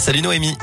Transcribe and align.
Salut 0.00 0.22
Noémie. 0.22 0.56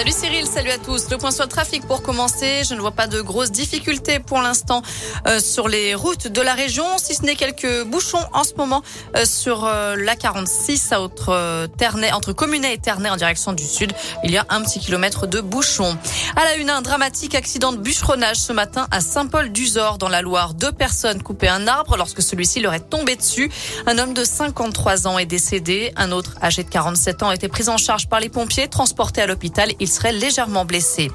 Salut 0.00 0.12
Cyril, 0.12 0.46
salut 0.46 0.70
à 0.70 0.78
tous. 0.78 1.10
Le 1.10 1.18
point 1.18 1.30
sur 1.30 1.44
le 1.44 1.50
trafic 1.50 1.86
pour 1.86 2.00
commencer. 2.00 2.62
Je 2.66 2.72
ne 2.72 2.80
vois 2.80 2.92
pas 2.92 3.06
de 3.06 3.20
grosses 3.20 3.50
difficultés 3.50 4.18
pour 4.18 4.40
l'instant 4.40 4.80
euh, 5.26 5.40
sur 5.40 5.68
les 5.68 5.94
routes 5.94 6.26
de 6.26 6.40
la 6.40 6.54
région, 6.54 6.86
si 6.96 7.14
ce 7.14 7.22
n'est 7.22 7.34
quelques 7.34 7.84
bouchons 7.84 8.24
en 8.32 8.42
ce 8.42 8.54
moment 8.54 8.80
euh, 9.14 9.26
sur 9.26 9.66
euh, 9.66 9.96
la 9.96 10.16
46 10.16 10.92
à 10.92 11.02
entre, 11.02 11.68
Ternay, 11.76 12.12
entre 12.12 12.32
Communet 12.32 12.72
et 12.72 12.78
Ternay 12.78 13.10
en 13.10 13.16
direction 13.16 13.52
du 13.52 13.62
sud. 13.62 13.92
Il 14.24 14.30
y 14.30 14.38
a 14.38 14.46
un 14.48 14.62
petit 14.62 14.80
kilomètre 14.80 15.26
de 15.26 15.42
bouchons. 15.42 15.98
À 16.34 16.44
la 16.44 16.54
une, 16.54 16.70
un 16.70 16.80
dramatique 16.80 17.34
accident 17.34 17.72
de 17.72 17.76
bûcheronnage 17.76 18.38
ce 18.38 18.54
matin 18.54 18.86
à 18.90 19.02
Saint-Paul-d'Uzor 19.02 19.98
dans 19.98 20.08
la 20.08 20.22
Loire. 20.22 20.54
Deux 20.54 20.72
personnes 20.72 21.22
coupaient 21.22 21.48
un 21.48 21.68
arbre 21.68 21.98
lorsque 21.98 22.22
celui-ci 22.22 22.60
leur 22.60 22.72
est 22.72 22.88
tombé 22.88 23.16
dessus. 23.16 23.50
Un 23.86 23.98
homme 23.98 24.14
de 24.14 24.24
53 24.24 25.08
ans 25.08 25.18
est 25.18 25.26
décédé. 25.26 25.92
Un 25.96 26.10
autre 26.10 26.36
âgé 26.42 26.64
de 26.64 26.70
47 26.70 27.22
ans 27.22 27.28
a 27.28 27.34
été 27.34 27.48
pris 27.48 27.68
en 27.68 27.76
charge 27.76 28.08
par 28.08 28.20
les 28.20 28.30
pompiers, 28.30 28.66
transporté 28.66 29.20
à 29.20 29.26
l'hôpital. 29.26 29.70
Serait 29.90 30.12
légèrement 30.12 30.64
blessé. 30.64 31.10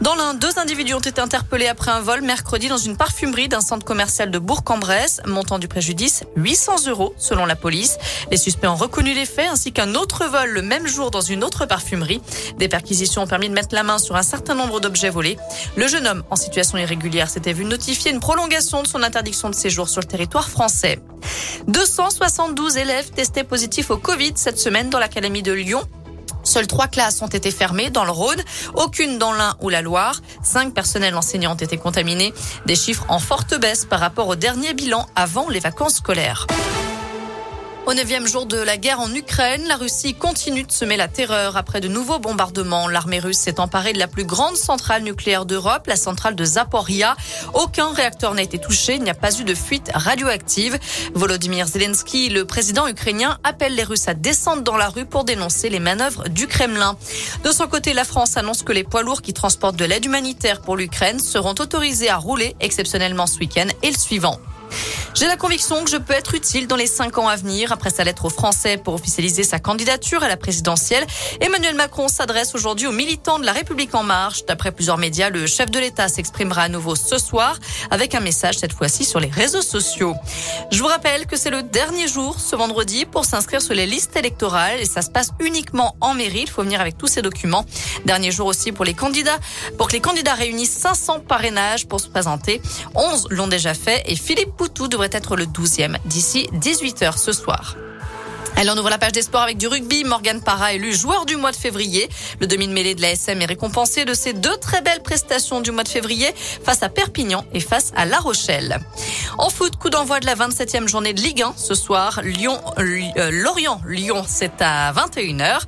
Dans 0.00 0.14
l'un, 0.14 0.34
deux 0.34 0.58
individus 0.58 0.94
ont 0.94 1.00
été 1.00 1.20
interpellés 1.20 1.66
après 1.66 1.90
un 1.90 2.00
vol 2.00 2.22
mercredi 2.22 2.68
dans 2.68 2.78
une 2.78 2.96
parfumerie 2.96 3.48
d'un 3.48 3.60
centre 3.60 3.84
commercial 3.84 4.30
de 4.30 4.38
Bourg-en-Bresse. 4.38 5.20
Montant 5.26 5.58
du 5.58 5.68
préjudice, 5.68 6.24
800 6.36 6.88
euros 6.88 7.14
selon 7.18 7.46
la 7.46 7.56
police. 7.56 7.98
Les 8.30 8.36
suspects 8.36 8.68
ont 8.68 8.76
reconnu 8.76 9.14
les 9.14 9.26
faits 9.26 9.48
ainsi 9.50 9.72
qu'un 9.72 9.94
autre 9.94 10.26
vol 10.26 10.50
le 10.50 10.62
même 10.62 10.86
jour 10.86 11.10
dans 11.10 11.20
une 11.20 11.44
autre 11.44 11.66
parfumerie. 11.66 12.20
Des 12.58 12.68
perquisitions 12.68 13.22
ont 13.22 13.26
permis 13.26 13.48
de 13.48 13.54
mettre 13.54 13.74
la 13.74 13.82
main 13.82 13.98
sur 13.98 14.16
un 14.16 14.22
certain 14.22 14.54
nombre 14.54 14.80
d'objets 14.80 15.10
volés. 15.10 15.36
Le 15.76 15.86
jeune 15.86 16.06
homme 16.06 16.22
en 16.30 16.36
situation 16.36 16.78
irrégulière 16.78 17.28
s'était 17.28 17.52
vu 17.52 17.64
notifier 17.64 18.10
une 18.10 18.20
prolongation 18.20 18.82
de 18.82 18.86
son 18.86 19.02
interdiction 19.02 19.50
de 19.50 19.54
séjour 19.54 19.88
sur 19.88 20.00
le 20.00 20.06
territoire 20.06 20.48
français. 20.48 20.98
272 21.68 22.76
élèves 22.76 23.10
testés 23.10 23.44
positifs 23.44 23.90
au 23.90 23.96
Covid 23.96 24.32
cette 24.34 24.58
semaine 24.58 24.90
dans 24.90 24.98
l'académie 24.98 25.42
de 25.42 25.52
Lyon. 25.52 25.82
Seules 26.50 26.66
trois 26.66 26.88
classes 26.88 27.22
ont 27.22 27.28
été 27.28 27.52
fermées 27.52 27.90
dans 27.90 28.04
le 28.04 28.10
Rhône, 28.10 28.42
aucune 28.74 29.18
dans 29.18 29.32
l'Ain 29.32 29.54
ou 29.60 29.68
la 29.68 29.82
Loire. 29.82 30.20
Cinq 30.42 30.74
personnels 30.74 31.14
enseignants 31.14 31.52
ont 31.52 31.54
été 31.54 31.76
contaminés. 31.76 32.34
Des 32.66 32.74
chiffres 32.74 33.04
en 33.08 33.20
forte 33.20 33.54
baisse 33.60 33.84
par 33.84 34.00
rapport 34.00 34.26
au 34.26 34.34
dernier 34.34 34.74
bilan 34.74 35.06
avant 35.14 35.48
les 35.48 35.60
vacances 35.60 35.98
scolaires. 35.98 36.48
Au 37.90 37.94
neuvième 37.94 38.28
jour 38.28 38.46
de 38.46 38.56
la 38.56 38.76
guerre 38.76 39.00
en 39.00 39.12
Ukraine, 39.12 39.64
la 39.66 39.74
Russie 39.74 40.14
continue 40.14 40.62
de 40.62 40.70
semer 40.70 40.96
la 40.96 41.08
terreur 41.08 41.56
après 41.56 41.80
de 41.80 41.88
nouveaux 41.88 42.20
bombardements. 42.20 42.86
L'armée 42.86 43.18
russe 43.18 43.38
s'est 43.38 43.58
emparée 43.58 43.92
de 43.92 43.98
la 43.98 44.06
plus 44.06 44.22
grande 44.22 44.54
centrale 44.54 45.02
nucléaire 45.02 45.44
d'Europe, 45.44 45.88
la 45.88 45.96
centrale 45.96 46.36
de 46.36 46.44
Zaporia. 46.44 47.16
Aucun 47.52 47.92
réacteur 47.92 48.32
n'a 48.32 48.42
été 48.42 48.58
touché, 48.60 48.94
il 48.94 49.02
n'y 49.02 49.10
a 49.10 49.14
pas 49.14 49.36
eu 49.40 49.42
de 49.42 49.56
fuite 49.56 49.90
radioactive. 49.92 50.78
Volodymyr 51.14 51.66
Zelensky, 51.66 52.28
le 52.28 52.44
président 52.44 52.86
ukrainien, 52.86 53.38
appelle 53.42 53.74
les 53.74 53.82
Russes 53.82 54.06
à 54.06 54.14
descendre 54.14 54.62
dans 54.62 54.76
la 54.76 54.88
rue 54.88 55.04
pour 55.04 55.24
dénoncer 55.24 55.68
les 55.68 55.80
manœuvres 55.80 56.28
du 56.28 56.46
Kremlin. 56.46 56.96
De 57.42 57.50
son 57.50 57.66
côté, 57.66 57.92
la 57.92 58.04
France 58.04 58.36
annonce 58.36 58.62
que 58.62 58.72
les 58.72 58.84
poids 58.84 59.02
lourds 59.02 59.20
qui 59.20 59.32
transportent 59.32 59.74
de 59.74 59.84
l'aide 59.84 60.04
humanitaire 60.04 60.60
pour 60.60 60.76
l'Ukraine 60.76 61.18
seront 61.18 61.56
autorisés 61.58 62.08
à 62.08 62.18
rouler 62.18 62.54
exceptionnellement 62.60 63.26
ce 63.26 63.40
week-end 63.40 63.66
et 63.82 63.90
le 63.90 63.98
suivant. 63.98 64.38
J'ai 65.20 65.26
la 65.26 65.36
conviction 65.36 65.84
que 65.84 65.90
je 65.90 65.98
peux 65.98 66.14
être 66.14 66.34
utile 66.34 66.66
dans 66.66 66.76
les 66.76 66.86
cinq 66.86 67.18
ans 67.18 67.28
à 67.28 67.36
venir. 67.36 67.72
Après 67.72 67.90
sa 67.90 68.04
lettre 68.04 68.24
aux 68.24 68.30
Français 68.30 68.78
pour 68.78 68.94
officialiser 68.94 69.42
sa 69.42 69.58
candidature 69.58 70.22
à 70.22 70.28
la 70.28 70.38
présidentielle, 70.38 71.06
Emmanuel 71.42 71.74
Macron 71.74 72.08
s'adresse 72.08 72.54
aujourd'hui 72.54 72.86
aux 72.86 72.92
militants 72.92 73.38
de 73.38 73.44
la 73.44 73.52
République 73.52 73.94
en 73.94 74.02
marche. 74.02 74.46
D'après 74.46 74.72
plusieurs 74.72 74.96
médias, 74.96 75.28
le 75.28 75.46
chef 75.46 75.70
de 75.70 75.78
l'État 75.78 76.08
s'exprimera 76.08 76.62
à 76.62 76.68
nouveau 76.70 76.94
ce 76.94 77.18
soir 77.18 77.58
avec 77.90 78.14
un 78.14 78.20
message 78.20 78.56
cette 78.56 78.72
fois-ci 78.72 79.04
sur 79.04 79.20
les 79.20 79.28
réseaux 79.28 79.60
sociaux. 79.60 80.14
Je 80.72 80.78
vous 80.78 80.86
rappelle 80.86 81.26
que 81.26 81.36
c'est 81.36 81.50
le 81.50 81.64
dernier 81.64 82.08
jour 82.08 82.40
ce 82.40 82.56
vendredi 82.56 83.04
pour 83.04 83.26
s'inscrire 83.26 83.60
sur 83.60 83.74
les 83.74 83.84
listes 83.84 84.16
électorales 84.16 84.80
et 84.80 84.86
ça 84.86 85.02
se 85.02 85.10
passe 85.10 85.32
uniquement 85.38 85.96
en 86.00 86.14
mairie. 86.14 86.44
Il 86.44 86.50
faut 86.50 86.62
venir 86.62 86.80
avec 86.80 86.96
tous 86.96 87.08
ces 87.08 87.20
documents. 87.20 87.66
Dernier 88.06 88.30
jour 88.30 88.46
aussi 88.46 88.72
pour 88.72 88.86
les 88.86 88.94
candidats, 88.94 89.38
pour 89.76 89.88
que 89.88 89.92
les 89.92 90.00
candidats 90.00 90.32
réunissent 90.32 90.78
500 90.78 91.20
parrainages 91.28 91.86
pour 91.86 92.00
se 92.00 92.08
présenter. 92.08 92.62
11 92.94 93.26
l'ont 93.28 93.48
déjà 93.48 93.74
fait 93.74 94.02
et 94.06 94.16
Philippe 94.16 94.56
Poutou 94.56 94.88
devrait 94.88 95.09
être 95.12 95.36
le 95.36 95.46
12e 95.46 95.96
d'ici 96.04 96.48
18h 96.54 97.18
ce 97.18 97.32
soir. 97.32 97.76
Elle 98.56 98.68
on 98.70 98.76
ouvre 98.76 98.90
la 98.90 98.98
page 98.98 99.12
des 99.12 99.22
sports 99.22 99.42
avec 99.42 99.56
du 99.56 99.68
rugby. 99.68 100.04
Morgan 100.04 100.42
Parra 100.42 100.74
élu 100.74 100.92
joueur 100.92 101.24
du 101.24 101.36
mois 101.36 101.50
de 101.50 101.56
février. 101.56 102.10
Le 102.40 102.46
demi-mêlée 102.46 102.94
de 102.94 103.00
la 103.00 103.12
SM 103.12 103.40
est 103.40 103.46
récompensé 103.46 104.04
de 104.04 104.12
ses 104.12 104.32
deux 104.32 104.56
très 104.58 104.82
belles 104.82 105.02
prestations 105.02 105.60
du 105.60 105.70
mois 105.70 105.84
de 105.84 105.88
février 105.88 106.28
face 106.62 106.82
à 106.82 106.88
Perpignan 106.88 107.44
et 107.54 107.60
face 107.60 107.92
à 107.96 108.04
La 108.04 108.18
Rochelle. 108.18 108.78
En 109.38 109.48
foot, 109.48 109.76
coup 109.76 109.90
d'envoi 109.90 110.20
de 110.20 110.26
la 110.26 110.34
27e 110.34 110.88
journée 110.88 111.12
de 111.12 111.20
Ligue 111.20 111.42
1 111.42 111.54
ce 111.56 111.74
soir. 111.74 112.20
Lyon, 112.22 112.60
euh, 112.78 113.30
Lorient, 113.30 113.80
Lyon, 113.86 114.24
c'est 114.26 114.60
à 114.60 114.92
21h. 114.92 115.60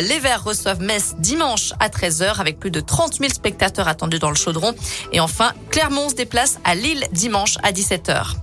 Les 0.00 0.18
Verts 0.18 0.44
reçoivent 0.44 0.80
Metz 0.80 1.14
dimanche 1.18 1.72
à 1.80 1.88
13h 1.88 2.40
avec 2.40 2.58
plus 2.58 2.70
de 2.70 2.80
30 2.80 3.18
000 3.18 3.30
spectateurs 3.30 3.88
attendus 3.88 4.18
dans 4.18 4.30
le 4.30 4.36
chaudron. 4.36 4.74
Et 5.12 5.20
enfin, 5.20 5.52
Clermont 5.70 6.08
se 6.08 6.14
déplace 6.14 6.58
à 6.64 6.74
Lille 6.74 7.06
dimanche 7.12 7.56
à 7.62 7.72
17h. 7.72 8.34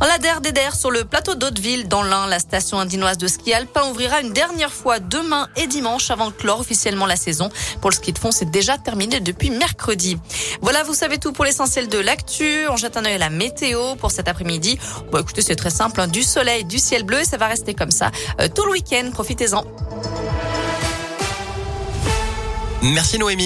En 0.00 0.06
la 0.06 0.40
d'Eder 0.40 0.70
sur 0.74 0.90
le 0.90 1.04
plateau 1.04 1.34
d'Hauteville 1.34 1.86
dans 1.86 2.02
l'Ain, 2.02 2.26
la 2.26 2.38
station 2.38 2.78
indinoise 2.78 3.18
de 3.18 3.26
ski 3.26 3.52
alpin 3.52 3.82
ouvrira 3.90 4.22
une 4.22 4.32
dernière 4.32 4.72
fois 4.72 4.98
demain 4.98 5.48
et 5.56 5.66
dimanche 5.66 6.10
avant 6.10 6.28
de 6.28 6.32
clore 6.32 6.60
officiellement 6.60 7.04
la 7.04 7.16
saison. 7.16 7.50
Pour 7.82 7.90
le 7.90 7.96
ski 7.96 8.12
de 8.12 8.18
fond, 8.18 8.30
c'est 8.30 8.50
déjà 8.50 8.78
terminé 8.78 9.20
depuis 9.20 9.50
mercredi. 9.50 10.16
Voilà, 10.62 10.84
vous 10.84 10.94
savez 10.94 11.18
tout 11.18 11.32
pour 11.32 11.44
l'essentiel 11.44 11.88
de 11.88 11.98
l'actu. 11.98 12.66
On 12.70 12.76
jette 12.76 12.96
un 12.96 13.04
œil 13.04 13.14
à 13.14 13.18
la 13.18 13.28
météo 13.28 13.94
pour 13.96 14.10
cet 14.20 14.28
après-midi. 14.28 14.78
Bon, 15.10 15.18
écoutez, 15.18 15.40
c'est 15.40 15.56
très 15.56 15.70
simple, 15.70 16.00
hein. 16.00 16.06
du 16.06 16.22
soleil, 16.22 16.64
du 16.64 16.78
ciel 16.78 17.04
bleu, 17.04 17.20
et 17.20 17.24
ça 17.24 17.38
va 17.38 17.46
rester 17.46 17.74
comme 17.74 17.90
ça 17.90 18.10
euh, 18.40 18.48
tout 18.54 18.64
le 18.66 18.72
week-end. 18.72 19.10
Profitez-en. 19.12 19.64
Merci 22.82 23.18
Noémie. 23.18 23.38